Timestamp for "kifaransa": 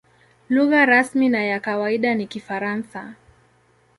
2.27-3.13